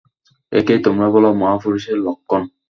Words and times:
একেই 0.51 0.79
তোমরা 0.85 1.07
বল 1.13 1.25
মহাপুরুষের 1.41 1.97
লক্ষণ! 2.05 2.41